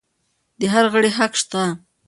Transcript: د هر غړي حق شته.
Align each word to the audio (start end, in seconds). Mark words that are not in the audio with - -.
د 0.59 0.61
هر 0.73 0.85
غړي 0.93 1.11
حق 1.17 1.33
شته. 1.41 1.63